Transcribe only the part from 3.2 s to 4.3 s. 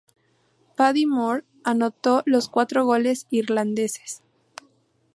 irlandeses.